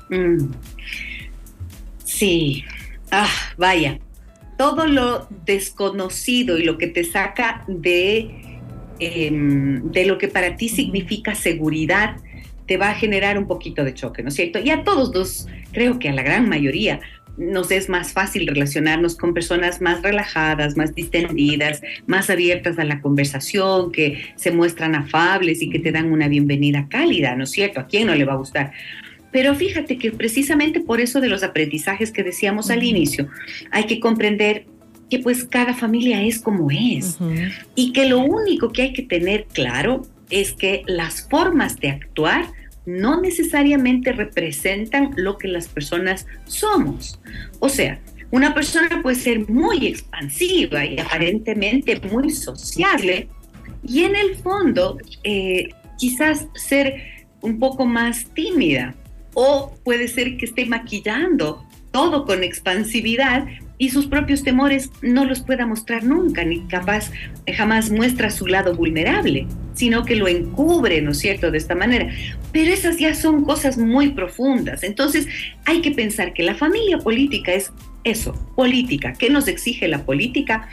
Mm. 0.09 0.53
Sí, 2.05 2.63
ah, 3.11 3.27
vaya 3.57 3.99
todo 4.57 4.87
lo 4.87 5.27
desconocido 5.45 6.57
y 6.57 6.63
lo 6.63 6.77
que 6.77 6.87
te 6.87 7.03
saca 7.03 7.63
de, 7.67 8.59
em, 8.99 9.91
de 9.91 10.05
lo 10.05 10.17
que 10.17 10.27
para 10.27 10.55
ti 10.55 10.69
significa 10.69 11.35
seguridad, 11.35 12.17
te 12.65 12.77
va 12.77 12.89
a 12.89 12.95
generar 12.95 13.37
un 13.37 13.47
poquito 13.47 13.83
de 13.83 13.93
choque, 13.93 14.23
¿no 14.23 14.29
es 14.29 14.35
cierto? 14.35 14.59
Y 14.59 14.69
a 14.69 14.83
todos 14.83 15.13
los, 15.13 15.47
creo 15.71 15.99
que 15.99 16.09
a 16.09 16.13
la 16.13 16.23
gran 16.23 16.47
mayoría, 16.47 17.01
nos 17.37 17.71
es 17.71 17.89
más 17.89 18.13
fácil 18.13 18.45
relacionarnos 18.47 19.15
con 19.15 19.33
personas 19.33 19.81
más 19.81 20.01
relajadas, 20.01 20.77
más 20.77 20.93
distendidas, 20.93 21.81
más 22.05 22.29
abiertas 22.29 22.77
a 22.77 22.83
la 22.83 23.01
conversación, 23.01 23.91
que 23.91 24.21
se 24.35 24.51
muestran 24.51 24.95
afables 24.95 25.61
y 25.61 25.69
que 25.69 25.79
te 25.79 25.91
dan 25.91 26.11
una 26.11 26.27
bienvenida 26.27 26.87
cálida, 26.89 27.35
¿no 27.35 27.45
es 27.45 27.51
cierto? 27.51 27.79
¿A 27.79 27.87
quién 27.87 28.07
no 28.07 28.15
le 28.15 28.25
va 28.25 28.33
a 28.33 28.37
gustar? 28.37 28.71
Pero 29.33 29.55
fíjate 29.55 29.97
que 29.97 30.11
precisamente 30.11 30.79
por 30.79 31.01
eso 31.01 31.19
de 31.19 31.27
los 31.27 31.43
aprendizajes 31.43 32.11
que 32.11 32.23
decíamos 32.23 32.69
al 32.69 32.83
inicio, 32.83 33.27
hay 33.71 33.85
que 33.85 33.99
comprender 33.99 34.67
que 35.09 35.19
pues 35.19 35.43
cada 35.43 35.73
familia 35.73 36.21
es 36.23 36.39
como 36.39 36.69
es. 36.71 37.17
Y 37.75 37.91
que 37.91 38.07
lo 38.07 38.19
único 38.19 38.71
que 38.71 38.83
hay 38.83 38.93
que 38.93 39.01
tener 39.01 39.47
claro 39.51 40.03
es 40.29 40.53
que 40.53 40.83
las 40.85 41.27
formas 41.29 41.77
de 41.77 41.89
actuar 41.89 42.45
no 42.85 43.19
necesariamente 43.21 44.11
representan 44.11 45.11
lo 45.15 45.37
que 45.37 45.47
las 45.47 45.67
personas 45.67 46.27
somos. 46.45 47.19
O 47.59 47.69
sea, 47.69 47.99
una 48.29 48.53
persona 48.53 49.01
puede 49.01 49.15
ser 49.15 49.49
muy 49.49 49.87
expansiva 49.87 50.85
y 50.85 50.99
aparentemente 50.99 51.99
muy 52.11 52.29
sociable 52.29 53.29
y 53.87 54.03
en 54.03 54.15
el 54.15 54.35
fondo 54.35 54.97
eh, 55.23 55.69
quizás 55.97 56.47
ser 56.55 56.95
un 57.41 57.59
poco 57.59 57.85
más 57.85 58.25
tímida 58.33 58.95
o 59.33 59.73
puede 59.83 60.07
ser 60.07 60.37
que 60.37 60.45
esté 60.45 60.65
maquillando 60.65 61.65
todo 61.91 62.25
con 62.25 62.43
expansividad 62.43 63.45
y 63.77 63.89
sus 63.89 64.07
propios 64.07 64.43
temores 64.43 64.89
no 65.01 65.25
los 65.25 65.41
pueda 65.41 65.65
mostrar 65.65 66.03
nunca, 66.03 66.43
ni 66.43 66.61
capaz 66.67 67.11
jamás 67.55 67.91
muestra 67.91 68.31
su 68.31 68.47
lado 68.47 68.75
vulnerable, 68.75 69.45
sino 69.73 70.03
que 70.03 70.15
lo 70.15 70.27
encubre, 70.27 71.01
¿no 71.01 71.11
es 71.11 71.19
cierto?, 71.19 71.51
de 71.51 71.57
esta 71.57 71.75
manera. 71.75 72.09
Pero 72.51 72.71
esas 72.71 72.97
ya 72.97 73.13
son 73.13 73.45
cosas 73.45 73.77
muy 73.77 74.11
profundas. 74.11 74.83
Entonces 74.83 75.27
hay 75.65 75.81
que 75.81 75.91
pensar 75.91 76.33
que 76.33 76.43
la 76.43 76.55
familia 76.55 76.97
política 76.97 77.53
es 77.53 77.71
eso, 78.03 78.33
política. 78.55 79.13
¿Qué 79.13 79.29
nos 79.29 79.47
exige 79.47 79.87
la 79.87 80.05
política? 80.05 80.69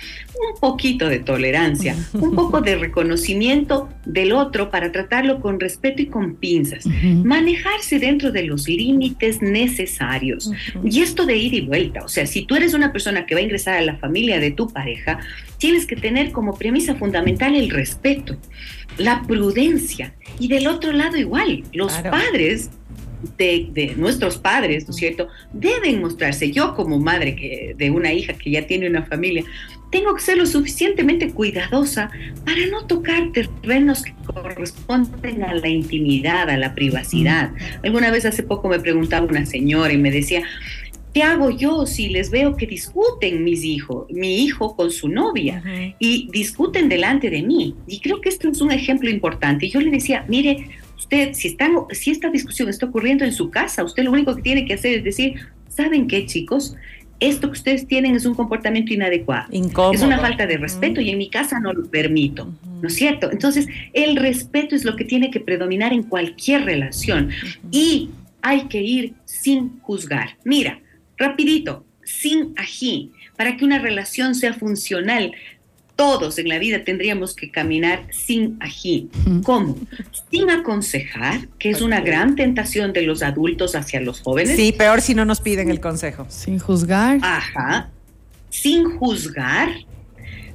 Un 0.52 0.60
poquito 0.60 1.08
de 1.08 1.18
tolerancia, 1.18 1.96
un 2.14 2.34
poco 2.34 2.60
de 2.60 2.76
reconocimiento 2.76 3.88
del 4.04 4.32
otro 4.32 4.70
para 4.70 4.90
tratarlo 4.90 5.40
con 5.40 5.60
respeto 5.60 6.02
y 6.02 6.06
con 6.06 6.36
pinzas. 6.36 6.86
Manejarse 6.86 7.98
dentro 7.98 8.32
de 8.32 8.44
los 8.44 8.68
límites 8.68 9.42
necesarios. 9.42 10.50
Y 10.84 11.00
esto 11.00 11.26
de 11.26 11.36
ir 11.36 11.54
y 11.54 11.60
vuelta. 11.60 12.04
O 12.04 12.08
sea, 12.08 12.26
si 12.26 12.42
tú 12.42 12.56
eres 12.56 12.74
una 12.74 12.92
persona 12.92 13.26
que 13.26 13.34
va 13.34 13.40
a 13.40 13.44
ingresar 13.44 13.76
a 13.76 13.82
la 13.82 13.96
familia 13.96 14.40
de 14.40 14.50
tu 14.50 14.68
pareja, 14.68 15.20
tienes 15.58 15.86
que 15.86 15.96
tener 15.96 16.32
como 16.32 16.56
premisa 16.56 16.94
fundamental 16.94 17.54
el 17.54 17.70
respeto, 17.70 18.36
la 18.98 19.22
prudencia. 19.22 20.14
Y 20.38 20.48
del 20.48 20.66
otro 20.66 20.92
lado 20.92 21.16
igual, 21.16 21.64
los 21.72 21.92
padres 21.92 22.70
de, 23.36 23.94
nuestros 23.96 24.38
padres, 24.38 24.86
¿no 24.86 24.90
es 24.90 24.96
cierto? 24.96 25.28
Deben 25.52 26.00
mostrarse. 26.00 26.50
Yo 26.50 26.74
como 26.74 26.98
madre 26.98 27.36
que, 27.36 27.74
de 27.76 27.90
una 27.90 28.12
hija 28.12 28.34
que 28.34 28.50
ya 28.50 28.66
tiene 28.66 28.88
una 28.88 29.04
familia, 29.04 29.44
tengo 29.90 30.14
que 30.14 30.20
ser 30.20 30.38
lo 30.38 30.46
suficientemente 30.46 31.30
cuidadosa 31.30 32.10
para 32.44 32.66
no 32.66 32.86
tocar 32.86 33.32
terrenos 33.32 34.02
que 34.02 34.14
corresponden 34.24 35.42
a 35.42 35.54
la 35.54 35.68
intimidad, 35.68 36.48
a 36.48 36.56
la 36.56 36.74
privacidad. 36.74 37.50
Alguna 37.82 38.10
vez 38.10 38.24
hace 38.24 38.42
poco 38.42 38.68
me 38.68 38.78
preguntaba 38.78 39.26
una 39.26 39.46
señora 39.46 39.92
y 39.92 39.98
me 39.98 40.12
decía, 40.12 40.42
¿qué 41.12 41.22
hago 41.22 41.50
yo 41.50 41.86
si 41.86 42.08
les 42.08 42.30
veo 42.30 42.56
que 42.56 42.66
discuten 42.66 43.42
mis 43.42 43.64
hijos, 43.64 44.06
mi 44.10 44.44
hijo 44.44 44.76
con 44.76 44.90
su 44.90 45.08
novia 45.08 45.62
y 45.98 46.28
discuten 46.30 46.88
delante 46.88 47.30
de 47.30 47.42
mí? 47.42 47.74
Y 47.86 48.00
creo 48.00 48.20
que 48.20 48.28
esto 48.28 48.48
es 48.48 48.60
un 48.60 48.70
ejemplo 48.70 49.10
importante. 49.10 49.68
Yo 49.68 49.80
le 49.80 49.90
decía, 49.90 50.24
mire, 50.28 50.68
usted, 51.00 51.32
si, 51.32 51.56
si 51.92 52.10
esta 52.10 52.30
discusión 52.30 52.68
está 52.68 52.86
ocurriendo 52.86 53.24
en 53.24 53.32
su 53.32 53.50
casa, 53.50 53.82
usted 53.82 54.04
lo 54.04 54.12
único 54.12 54.36
que 54.36 54.42
tiene 54.42 54.64
que 54.64 54.74
hacer 54.74 54.98
es 54.98 55.04
decir, 55.04 55.34
¿saben 55.68 56.06
qué, 56.06 56.26
chicos? 56.26 56.76
Esto 57.18 57.48
que 57.48 57.58
ustedes 57.58 57.86
tienen 57.86 58.14
es 58.14 58.24
un 58.24 58.34
comportamiento 58.34 58.94
inadecuado. 58.94 59.48
Es 59.92 60.02
una 60.02 60.18
falta 60.18 60.46
de 60.46 60.56
respeto 60.56 61.00
y 61.00 61.10
en 61.10 61.18
mi 61.18 61.28
casa 61.28 61.60
no 61.60 61.72
lo 61.72 61.90
permito. 61.90 62.50
¿No 62.80 62.88
es 62.88 62.94
cierto? 62.94 63.30
Entonces, 63.30 63.66
el 63.92 64.16
respeto 64.16 64.74
es 64.74 64.84
lo 64.84 64.96
que 64.96 65.04
tiene 65.04 65.30
que 65.30 65.40
predominar 65.40 65.92
en 65.92 66.02
cualquier 66.02 66.64
relación. 66.64 67.30
Y 67.70 68.08
hay 68.40 68.68
que 68.68 68.80
ir 68.80 69.14
sin 69.26 69.80
juzgar. 69.80 70.38
Mira, 70.44 70.80
rapidito, 71.18 71.84
sin 72.04 72.54
ají, 72.56 73.10
para 73.36 73.56
que 73.56 73.66
una 73.66 73.78
relación 73.78 74.34
sea 74.34 74.54
funcional 74.54 75.32
todos 76.00 76.38
en 76.38 76.48
la 76.48 76.58
vida 76.58 76.82
tendríamos 76.82 77.34
que 77.34 77.50
caminar 77.50 78.06
sin 78.10 78.56
ají. 78.60 79.10
¿Cómo? 79.44 79.76
Sin 80.30 80.48
aconsejar, 80.48 81.46
que 81.58 81.68
es 81.68 81.82
una 81.82 82.00
gran 82.00 82.36
tentación 82.36 82.94
de 82.94 83.02
los 83.02 83.22
adultos 83.22 83.74
hacia 83.74 84.00
los 84.00 84.22
jóvenes. 84.22 84.56
Sí, 84.56 84.72
peor 84.72 85.02
si 85.02 85.14
no 85.14 85.26
nos 85.26 85.42
piden 85.42 85.68
el 85.68 85.78
consejo. 85.78 86.24
Sin 86.30 86.58
juzgar. 86.58 87.18
Ajá. 87.20 87.90
Sin 88.48 88.96
juzgar, 88.96 89.68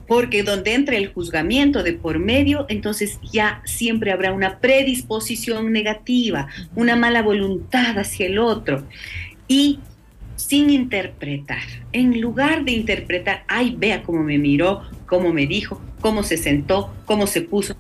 porque 0.07 0.41
donde 0.41 0.73
entra 0.73 0.97
el 0.97 1.13
juzgamiento 1.13 1.83
de 1.83 1.93
por 1.93 2.17
medio, 2.17 2.65
entonces 2.67 3.19
ya 3.31 3.61
siempre 3.65 4.11
habrá 4.11 4.31
una 4.31 4.57
predisposición 4.57 5.71
negativa, 5.71 6.47
una 6.75 6.95
mala 6.95 7.21
voluntad 7.21 7.99
hacia 7.99 8.25
el 8.25 8.39
otro. 8.39 8.87
Y 9.47 9.77
sin 10.47 10.69
interpretar. 10.69 11.63
En 11.91 12.21
lugar 12.21 12.65
de 12.65 12.71
interpretar, 12.71 13.43
ay, 13.47 13.75
vea 13.77 14.03
cómo 14.03 14.23
me 14.23 14.37
miró, 14.37 14.83
cómo 15.07 15.33
me 15.33 15.47
dijo, 15.47 15.81
cómo 16.01 16.23
se 16.23 16.37
sentó, 16.37 16.93
cómo 17.05 17.25
se 17.27 17.41
puso. 17.41 17.75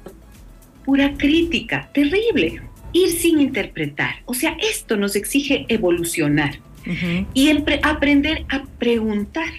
Pura 0.83 1.13
crítica, 1.15 1.89
terrible. 1.93 2.61
Ir 2.91 3.09
sin 3.09 3.39
interpretar. 3.39 4.15
O 4.25 4.33
sea, 4.33 4.57
esto 4.59 4.97
nos 4.97 5.15
exige 5.15 5.65
evolucionar 5.67 6.59
y 7.33 7.49
aprender 7.83 8.45
a 8.49 8.63
preguntar. 8.79 9.49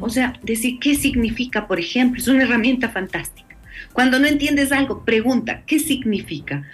O 0.00 0.08
sea, 0.08 0.38
decir 0.42 0.78
qué 0.78 0.94
significa, 0.94 1.66
por 1.66 1.80
ejemplo, 1.80 2.20
es 2.20 2.28
una 2.28 2.44
herramienta 2.44 2.88
fantástica. 2.88 3.56
Cuando 3.92 4.18
no 4.18 4.26
entiendes 4.26 4.70
algo, 4.70 5.04
pregunta, 5.04 5.62
¿qué 5.66 5.78
significa? 5.80 6.64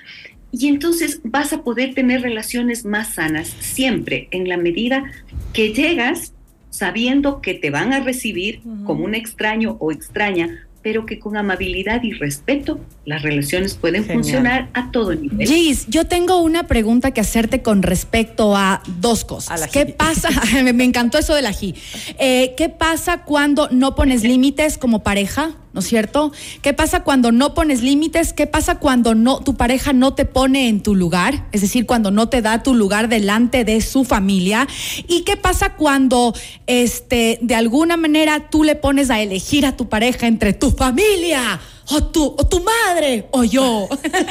Y 0.52 0.69
entonces 0.69 1.21
vas 1.25 1.52
a 1.52 1.62
poder 1.62 1.95
tener 1.95 2.23
relaciones 2.23 2.85
más 2.85 3.14
sanas 3.14 3.49
siempre 3.61 4.28
en 4.30 4.49
la 4.49 4.57
medida 4.57 5.04
que 5.52 5.73
llegas 5.73 6.35
sabiendo 6.71 7.40
que 7.40 7.54
te 7.54 7.71
van 7.71 7.92
a 7.92 8.00
recibir 8.00 8.61
como 8.85 9.04
un 9.04 9.14
extraño 9.14 9.76
o 9.80 9.92
extraña, 9.92 10.69
pero 10.82 11.04
que 11.06 11.18
con 11.18 11.37
amabilidad 11.37 12.02
y 12.02 12.12
respeto 12.12 12.80
las 13.04 13.22
relaciones 13.22 13.75
pueden 13.75 14.04
funcionar 14.04 14.70
a 14.72 14.90
todo 14.90 15.14
nivel. 15.14 15.46
Gis, 15.46 15.87
yo 15.88 16.06
tengo 16.06 16.40
una 16.40 16.66
pregunta 16.66 17.10
que 17.10 17.20
hacerte 17.20 17.62
con 17.62 17.82
respecto 17.82 18.56
a 18.56 18.82
dos 19.00 19.25
cosas. 19.25 19.68
¿Qué 19.68 19.87
pasa? 19.87 20.30
me 20.75 20.84
encantó 20.84 21.18
eso 21.18 21.34
de 21.34 21.42
la 21.42 21.52
G. 21.52 21.75
Eh, 22.18 22.54
¿Qué 22.56 22.68
pasa 22.68 23.25
cuando 23.25 23.68
no 23.70 23.94
pones 23.94 24.22
límites 24.22 24.78
como 24.78 25.02
pareja? 25.02 25.54
¿no 25.72 25.80
es 25.80 25.87
cierto? 25.87 26.32
¿Qué 26.62 26.72
pasa 26.72 27.04
cuando 27.04 27.30
no 27.30 27.54
pones 27.54 27.82
límites? 27.82 28.32
¿Qué 28.32 28.46
pasa 28.46 28.78
cuando 28.78 29.14
no 29.14 29.40
tu 29.40 29.54
pareja 29.54 29.92
no 29.92 30.14
te 30.14 30.25
pone 30.25 30.68
en 30.68 30.82
tu 30.82 30.94
lugar? 30.94 31.46
Es 31.52 31.60
decir, 31.60 31.87
cuando 31.87 32.10
no 32.10 32.28
te 32.28 32.42
da 32.42 32.62
tu 32.62 32.75
lugar 32.75 33.08
delante 33.08 33.64
de 33.64 33.80
su 33.80 34.04
familia. 34.04 34.66
¿Y 35.06 35.22
qué 35.22 35.37
pasa 35.37 35.75
cuando 35.76 36.34
este 36.66 37.38
de 37.42 37.54
alguna 37.54 37.96
manera 37.96 38.50
tú 38.50 38.64
le 38.64 38.75
pones 38.75 39.10
a 39.10 39.20
elegir 39.20 39.64
a 39.64 39.76
tu 39.76 39.88
pareja 39.88 40.26
entre 40.26 40.52
tu 40.71 40.77
familia? 40.77 41.61
o 41.91 42.05
tu, 42.05 42.25
o 42.25 42.47
tu 42.47 42.62
madre, 42.62 43.27
o 43.33 43.45
yo. 43.45 43.89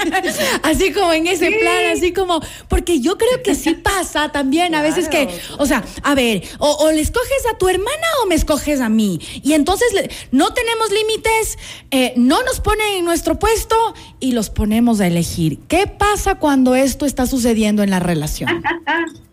así 0.63 0.93
como 0.93 1.11
en 1.13 1.27
ese 1.27 1.51
plan, 1.51 1.85
así 1.91 2.13
como, 2.13 2.39
porque 2.67 3.01
yo 3.01 3.17
creo 3.17 3.43
que 3.43 3.55
sí 3.55 3.75
pasa 3.75 4.31
también 4.31 4.75
a 4.75 4.81
veces 4.81 5.09
que, 5.09 5.27
o 5.57 5.65
sea, 5.65 5.83
a 6.03 6.15
ver, 6.15 6.43
o, 6.59 6.89
le 6.91 7.01
escoges 7.01 7.45
a 7.53 7.57
tu 7.57 7.67
hermana 7.67 8.07
o 8.23 8.27
me 8.27 8.35
escoges 8.35 8.79
a 8.79 8.89
mí. 8.89 9.19
Y 9.43 9.53
entonces 9.53 9.89
no 10.31 10.53
tenemos 10.53 10.89
límites, 10.91 11.57
eh, 11.91 12.13
no 12.15 12.41
nos 12.43 12.61
ponen 12.61 12.97
en 12.97 13.05
nuestro 13.05 13.37
puesto 13.37 13.75
y 14.19 14.31
los 14.31 14.49
ponemos 14.49 15.01
a 15.01 15.07
elegir. 15.07 15.59
¿Qué 15.67 15.87
pasa 15.87 16.35
cuando 16.35 16.75
esto 16.75 17.05
está 17.05 17.27
sucediendo 17.27 17.83
en 17.83 17.89
la 17.89 17.99
relación? 17.99 18.63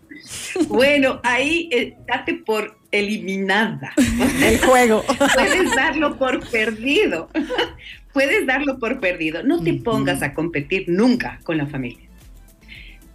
bueno, 0.69 1.21
ahí 1.23 1.69
eh, 1.73 1.97
date 2.09 2.35
por 2.35 2.76
eliminada. 2.91 3.93
El 4.43 4.59
juego. 4.59 5.05
Puedes 5.35 5.75
darlo 5.75 6.17
por 6.19 6.49
perdido 6.51 7.29
puedes 8.17 8.47
darlo 8.47 8.79
por 8.79 8.99
perdido. 8.99 9.43
No 9.43 9.63
te 9.63 9.75
pongas 9.75 10.23
a 10.23 10.33
competir 10.33 10.87
nunca 10.89 11.39
con 11.45 11.59
la 11.59 11.67
familia. 11.67 12.09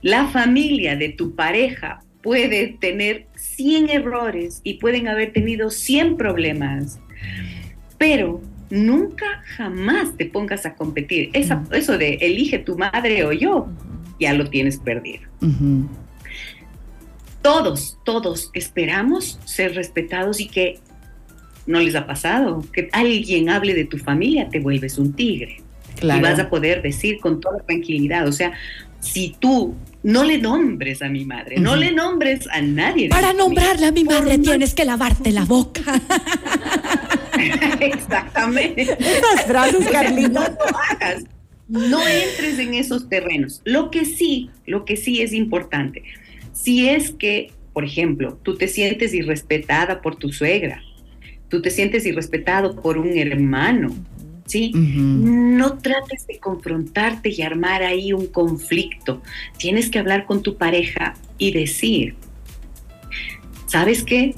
La 0.03 0.27
familia 0.27 0.95
de 0.95 1.09
tu 1.09 1.33
pareja 1.33 2.03
puede 2.21 2.77
tener 2.79 3.25
100 3.35 3.89
errores 3.89 4.61
y 4.63 4.75
pueden 4.75 5.07
haber 5.07 5.33
tenido 5.33 5.71
100 5.71 6.17
problemas, 6.17 6.99
pero 7.97 8.43
nunca 8.69 9.41
jamás 9.57 10.15
te 10.17 10.27
pongas 10.27 10.67
a 10.67 10.75
competir. 10.75 11.31
eso 11.33 11.97
de 11.97 12.19
elige 12.21 12.59
tu 12.59 12.77
madre 12.77 13.25
o 13.25 13.31
yo, 13.31 13.69
ya 14.19 14.33
lo 14.33 14.51
tienes 14.51 14.77
perdido. 14.77 15.23
Todos, 17.41 17.97
todos 18.05 18.49
esperamos 18.53 19.39
ser 19.45 19.75
respetados 19.75 20.39
y 20.39 20.47
que 20.47 20.79
¿No 21.67 21.79
les 21.79 21.95
ha 21.95 22.07
pasado? 22.07 22.63
Que 22.73 22.89
alguien 22.91 23.49
hable 23.49 23.73
de 23.73 23.85
tu 23.85 23.97
familia, 23.97 24.49
te 24.49 24.59
vuelves 24.59 24.97
un 24.97 25.13
tigre. 25.13 25.61
Y 26.01 26.19
vas 26.19 26.39
a 26.39 26.49
poder 26.49 26.81
decir 26.81 27.19
con 27.19 27.39
toda 27.39 27.59
tranquilidad, 27.59 28.27
o 28.27 28.31
sea, 28.31 28.53
si 28.99 29.35
tú 29.39 29.75
no 30.03 30.23
le 30.23 30.39
nombres 30.39 31.01
a 31.01 31.09
mi 31.09 31.25
madre, 31.25 31.59
no 31.59 31.75
le 31.75 31.91
nombres 31.91 32.47
a 32.51 32.61
nadie. 32.61 33.09
Para 33.09 33.33
nombrarle 33.33 33.85
a 33.85 33.91
mi 33.91 34.03
madre 34.03 34.39
tienes 34.39 34.73
que 34.73 34.85
lavarte 34.85 35.31
la 35.31 35.45
boca. 35.45 35.81
Exactamente. 37.79 38.81
Esas 38.81 39.45
frases, 39.45 39.87
Carlita. 39.91 40.49
No 40.49 40.55
lo 40.55 40.77
hagas. 40.89 41.23
No 41.67 42.07
entres 42.07 42.59
en 42.59 42.73
esos 42.73 43.07
terrenos. 43.07 43.61
Lo 43.63 43.91
que 43.91 44.05
sí, 44.05 44.49
lo 44.65 44.85
que 44.85 44.97
sí 44.97 45.21
es 45.21 45.33
importante, 45.33 46.03
si 46.53 46.89
es 46.89 47.11
que, 47.11 47.51
por 47.73 47.85
ejemplo, 47.85 48.37
tú 48.43 48.55
te 48.55 48.67
sientes 48.67 49.13
irrespetada 49.13 50.01
por 50.01 50.15
tu 50.15 50.31
suegra, 50.31 50.81
tú 51.49 51.61
te 51.61 51.69
sientes 51.69 52.05
irrespetado 52.05 52.75
por 52.75 52.97
un 52.97 53.17
hermano, 53.17 53.93
¿sí? 54.45 54.71
No 54.75 55.77
trates 55.77 56.27
de 56.27 56.39
confrontarte 56.39 57.29
y 57.29 57.41
armar 57.41 57.83
ahí 57.83 58.13
un 58.13 58.27
conflicto. 58.27 59.21
Tienes 59.57 59.89
que 59.89 59.99
hablar 59.99 60.25
con 60.25 60.41
tu 60.41 60.57
pareja 60.57 61.15
y 61.37 61.51
decir, 61.51 62.15
¿sabes 63.67 64.03
qué? 64.03 64.35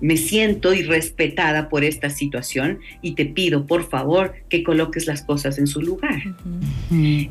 Me 0.00 0.16
siento 0.16 0.72
irrespetada 0.72 1.68
por 1.68 1.84
esta 1.84 2.10
situación 2.10 2.80
y 3.02 3.14
te 3.14 3.26
pido, 3.26 3.66
por 3.66 3.88
favor, 3.88 4.34
que 4.48 4.62
coloques 4.62 5.06
las 5.06 5.22
cosas 5.22 5.58
en 5.58 5.66
su 5.66 5.80
lugar. 5.80 6.22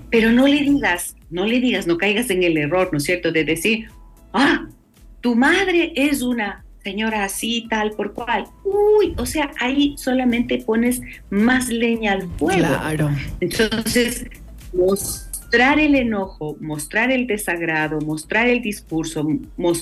Pero 0.09 0.31
no 0.31 0.47
le 0.47 0.61
digas, 0.61 1.15
no 1.29 1.45
le 1.45 1.59
digas, 1.59 1.87
no 1.87 1.97
caigas 1.97 2.29
en 2.29 2.43
el 2.43 2.57
error, 2.57 2.89
¿no 2.91 2.97
es 2.97 3.03
cierto?, 3.03 3.31
de 3.31 3.43
decir, 3.43 3.87
ah, 4.33 4.67
tu 5.21 5.35
madre 5.35 5.93
es 5.95 6.21
una 6.21 6.63
señora 6.83 7.23
así, 7.25 7.67
tal 7.69 7.91
por 7.91 8.13
cual. 8.13 8.45
Uy, 8.63 9.13
o 9.17 9.25
sea, 9.25 9.51
ahí 9.59 9.95
solamente 9.97 10.59
pones 10.59 11.01
más 11.29 11.69
leña 11.69 12.13
al 12.13 12.27
fuego. 12.37 12.59
Claro. 12.59 13.09
Entonces, 13.41 14.25
mostrar 14.73 15.79
el 15.79 15.95
enojo, 15.95 16.57
mostrar 16.61 17.11
el 17.11 17.27
desagrado, 17.27 17.99
mostrar 18.01 18.47
el 18.47 18.61
discurso, 18.61 19.27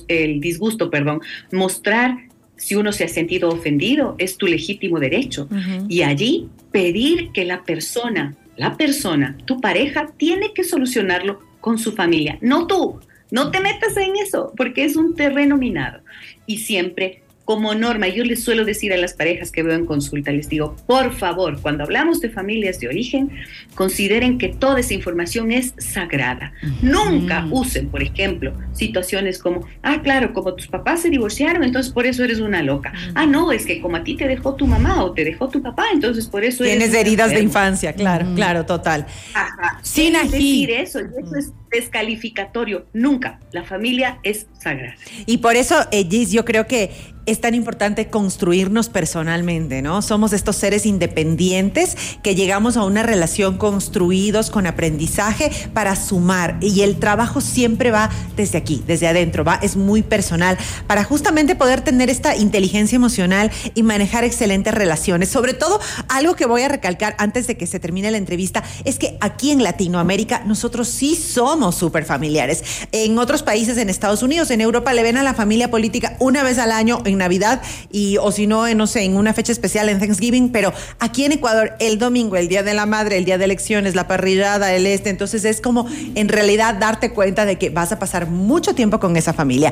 el 0.07 0.39
disgusto, 0.39 0.89
perdón, 0.89 1.21
mostrar 1.51 2.17
si 2.57 2.75
uno 2.75 2.91
se 2.91 3.03
ha 3.05 3.07
sentido 3.07 3.49
ofendido, 3.49 4.15
es 4.17 4.37
tu 4.37 4.47
legítimo 4.47 4.99
derecho. 4.99 5.47
Y 5.87 6.01
allí 6.01 6.49
pedir 6.71 7.31
que 7.31 7.45
la 7.45 7.63
persona, 7.63 8.35
la 8.55 8.75
persona, 8.75 9.37
tu 9.45 9.61
pareja, 9.61 10.11
tiene 10.17 10.53
que 10.53 10.63
solucionarlo 10.63 11.39
con 11.61 11.77
su 11.77 11.93
familia, 11.93 12.37
no 12.41 12.67
tú. 12.67 12.99
No 13.29 13.51
te 13.51 13.59
metas 13.59 13.97
en 13.97 14.15
eso, 14.15 14.53
porque 14.55 14.85
es 14.85 14.95
un 14.95 15.13
terreno 15.13 15.57
minado 15.57 15.99
y 16.45 16.59
siempre 16.59 17.23
como 17.47 17.73
norma, 17.73 18.09
yo 18.09 18.25
les 18.25 18.43
suelo 18.43 18.65
decir 18.65 18.91
a 18.91 18.97
las 18.97 19.13
parejas 19.13 19.51
que 19.53 19.63
veo 19.63 19.73
en 19.73 19.85
consulta, 19.85 20.33
les 20.33 20.49
digo, 20.49 20.75
por 20.85 21.13
favor, 21.13 21.61
cuando 21.61 21.85
hablamos 21.85 22.19
de 22.19 22.29
familias 22.29 22.81
de 22.81 22.89
origen, 22.89 23.31
consideren 23.73 24.37
que 24.37 24.49
toda 24.49 24.81
esa 24.81 24.93
información 24.93 25.53
es 25.53 25.73
sagrada. 25.77 26.51
Nunca 26.81 27.47
usen, 27.49 27.87
por 27.87 28.03
ejemplo, 28.03 28.51
situaciones 28.73 29.39
como, 29.39 29.65
ah, 29.81 30.01
claro, 30.03 30.33
como 30.33 30.55
tus 30.55 30.67
papás 30.67 31.03
se 31.03 31.09
divorciaron, 31.09 31.63
entonces 31.63 31.93
por 31.93 32.05
eso 32.05 32.21
eres 32.25 32.41
una 32.41 32.61
loca. 32.61 32.91
Ah, 33.15 33.25
no, 33.25 33.53
es 33.53 33.65
que 33.65 33.79
como 33.79 33.95
a 33.95 34.03
ti 34.03 34.17
te 34.17 34.27
dejó 34.27 34.55
tu 34.55 34.67
mamá 34.67 35.01
o 35.01 35.13
te 35.13 35.23
dejó 35.23 35.47
tu 35.47 35.61
papá, 35.61 35.85
entonces 35.93 36.27
por 36.27 36.43
eso 36.43 36.65
Tienes 36.65 36.93
heridas 36.93 37.29
de 37.29 37.39
infancia, 37.39 37.93
claro, 37.93 38.27
claro, 38.35 38.65
total. 38.65 39.05
Ajá. 39.33 39.79
Sin 39.83 40.11
decir 40.11 40.69
eso, 40.69 40.99
y 40.99 41.03
eso 41.03 41.37
es 41.37 41.53
descalificatorio. 41.69 42.85
Nunca. 42.93 43.39
La 43.51 43.63
familia 43.63 44.19
es 44.23 44.47
sagrada. 44.59 44.95
Y 45.25 45.37
por 45.37 45.55
eso, 45.55 45.75
eh, 45.91 46.07
Gis, 46.09 46.31
yo 46.31 46.45
creo 46.45 46.67
que 46.67 46.91
es 47.27 47.41
tan 47.41 47.53
importante 47.53 48.07
construirnos 48.07 48.87
personalmente, 48.87 49.81
¿no? 49.81 50.01
Somos 50.01 50.31
estos 50.31 50.55
seres 50.55 50.85
independientes 50.85 51.95
que 52.23 52.35
llegamos 52.35 52.77
a 52.77 52.85
una 52.85 53.03
relación 53.03 53.57
construidos 53.57 54.49
con 54.49 54.65
aprendizaje 54.65 55.51
para 55.73 55.97
sumar 55.97 56.57
y 56.61 56.81
el 56.81 56.99
trabajo 56.99 57.41
siempre 57.41 57.91
va 57.91 58.09
desde 58.37 58.57
aquí, 58.57 58.81
desde 58.87 59.09
adentro, 59.09 59.43
va, 59.43 59.55
es 59.61 59.75
muy 59.75 60.03
personal 60.03 60.57
para 60.87 61.03
justamente 61.03 61.55
poder 61.55 61.81
tener 61.81 62.09
esta 62.09 62.37
inteligencia 62.37 62.95
emocional 62.95 63.51
y 63.75 63.83
manejar 63.83 64.23
excelentes 64.23 64.73
relaciones. 64.73 65.27
Sobre 65.27 65.53
todo, 65.53 65.81
algo 66.07 66.35
que 66.37 66.45
voy 66.45 66.61
a 66.61 66.69
recalcar 66.69 67.15
antes 67.19 67.45
de 67.45 67.57
que 67.57 67.67
se 67.67 67.81
termine 67.81 68.09
la 68.09 68.17
entrevista 68.17 68.63
es 68.85 68.97
que 68.97 69.17
aquí 69.19 69.51
en 69.51 69.63
Latinoamérica 69.63 70.43
nosotros 70.45 70.87
sí 70.87 71.15
somos 71.15 71.56
súper 71.71 72.05
familiares. 72.05 72.63
En 72.91 73.17
otros 73.17 73.43
países, 73.43 73.77
en 73.77 73.89
Estados 73.89 74.23
Unidos, 74.23 74.51
en 74.51 74.61
Europa, 74.61 74.93
le 74.93 75.03
ven 75.03 75.17
a 75.17 75.23
la 75.23 75.33
familia 75.33 75.69
política 75.69 76.15
una 76.19 76.43
vez 76.43 76.57
al 76.57 76.71
año 76.71 77.01
en 77.05 77.17
Navidad 77.17 77.61
y 77.91 78.17
o 78.17 78.31
si 78.31 78.47
no, 78.47 78.67
no 78.73 78.87
sé, 78.87 79.03
en 79.03 79.17
una 79.17 79.33
fecha 79.33 79.51
especial 79.51 79.89
en 79.89 79.99
Thanksgiving, 79.99 80.51
pero 80.51 80.73
aquí 80.99 81.25
en 81.25 81.33
Ecuador 81.33 81.73
el 81.79 81.99
domingo, 81.99 82.35
el 82.35 82.47
día 82.47 82.63
de 82.63 82.73
la 82.73 82.85
madre, 82.85 83.17
el 83.17 83.25
día 83.25 83.37
de 83.37 83.45
elecciones, 83.45 83.95
la 83.95 84.07
parrillada, 84.07 84.73
el 84.73 84.85
este, 84.85 85.09
entonces 85.09 85.45
es 85.45 85.61
como 85.61 85.87
en 86.15 86.29
realidad 86.29 86.75
darte 86.75 87.11
cuenta 87.11 87.45
de 87.45 87.57
que 87.57 87.69
vas 87.69 87.91
a 87.91 87.99
pasar 87.99 88.27
mucho 88.27 88.75
tiempo 88.75 88.99
con 88.99 89.17
esa 89.17 89.33
familia. 89.33 89.71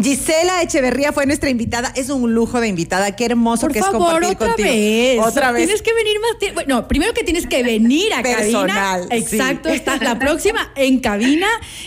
Gisela 0.00 0.62
Echeverría 0.62 1.12
fue 1.12 1.26
nuestra 1.26 1.50
invitada, 1.50 1.92
es 1.94 2.10
un 2.10 2.34
lujo 2.34 2.60
de 2.60 2.68
invitada, 2.68 3.14
qué 3.16 3.26
hermoso 3.26 3.68
que 3.68 3.78
es 3.78 3.84
compartir 3.84 4.30
otra 4.30 4.48
contigo. 4.48 4.68
Vez. 4.68 5.20
Otra 5.20 5.52
vez. 5.52 5.64
Tienes 5.64 5.82
que 5.82 5.92
venir 5.94 6.20
más 6.20 6.38
tiempo. 6.38 6.54
Bueno, 6.54 6.88
primero 6.88 7.12
que 7.12 7.24
tienes 7.24 7.46
que 7.46 7.62
venir 7.62 8.12
a 8.12 8.22
Personal, 8.22 9.08
cabina. 9.08 9.16
Exacto, 9.16 9.68
estás 9.68 10.00
la 10.02 10.18
próxima 10.18 10.72
en 10.76 11.00
cabina 11.00 11.23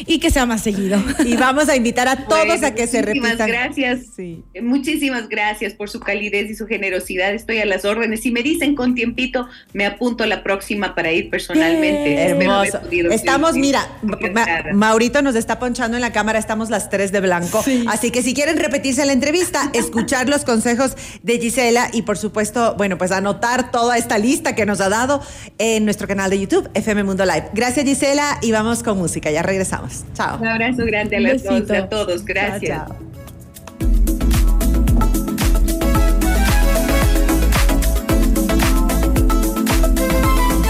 y 0.06 0.20
que 0.20 0.32
sea 0.32 0.46
más 0.46 0.62
seguido. 0.62 1.02
Y 1.26 1.36
vamos 1.36 1.70
a 1.70 1.76
invitar 1.76 2.08
a 2.08 2.28
todos 2.28 2.64
a 2.64 2.74
que 2.74 2.88
se 2.88 3.02
repitan. 3.02 3.32
Muchísimas 3.32 3.48
gracias. 3.48 4.00
Sí. 4.16 4.44
Muchísimas 4.62 5.30
gracias 5.30 5.74
por 5.74 5.90
su 5.90 6.00
calidez 6.00 6.50
y 6.50 6.56
su 6.56 6.68
generosidad. 6.68 7.34
Estoy 7.34 7.60
a 7.60 7.66
las 7.66 7.86
órdenes. 7.86 8.22
Si 8.22 8.32
me 8.32 8.44
dicen 8.44 8.76
con 8.76 8.96
tiempito, 8.96 9.48
me 9.74 9.86
apunto 9.86 10.24
a 10.24 10.28
la 10.28 10.44
próxima 10.44 10.96
para 10.96 11.12
ir 11.12 11.30
personalmente. 11.30 12.14
Hermoso. 12.16 12.80
Estamos, 13.12 13.56
mira, 13.56 13.88
Maurito 14.74 15.22
nos 15.22 15.36
está 15.36 15.60
ponchando 15.60 15.98
en 15.98 16.02
la 16.02 16.12
cámara, 16.12 16.40
estamos 16.40 16.70
las 16.70 16.90
tres 16.90 17.12
de 17.12 17.22
blanco. 17.22 17.64
Así 17.88 18.12
que 18.12 18.22
si 18.22 18.34
quieren 18.34 18.58
repetirse 18.58 19.06
la 19.06 19.14
entrevista, 19.14 19.70
escuchar 19.74 20.30
los 20.30 20.44
consejos 20.44 20.96
de 21.24 21.40
Gisela 21.40 21.90
y 21.94 22.04
por 22.04 22.18
supuesto, 22.18 22.76
bueno, 22.78 22.98
pues 22.98 23.12
anotar 23.12 23.72
toda 23.72 23.98
esta 23.98 24.18
lista 24.18 24.56
que 24.56 24.66
nos 24.66 24.82
ha 24.82 24.90
dado 24.90 25.22
en 25.58 25.86
nuestro 25.86 26.08
canal 26.08 26.30
de 26.30 26.40
YouTube, 26.40 26.70
FM 26.74 27.04
Mundo 27.04 27.26
Live. 27.26 27.50
Gracias 27.54 27.86
Gisela 27.86 28.40
y 28.42 28.52
vamos 28.52 28.84
con 28.84 28.98
música. 28.98 29.27
Ya 29.32 29.42
regresamos. 29.42 30.04
Chao. 30.14 30.40
Un 30.40 30.48
abrazo 30.48 30.86
grande 30.86 31.18
a, 31.18 31.20
las 31.20 31.44
dos, 31.44 31.70
a 31.72 31.88
todos. 31.88 32.26
Gracias. 32.26 32.88
chao. 32.88 33.07